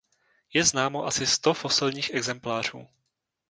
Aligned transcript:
Je 0.53 0.63
známo 0.63 1.05
asi 1.05 1.27
sto 1.27 1.53
fosilních 1.53 2.13
exemplářů. 2.13 2.87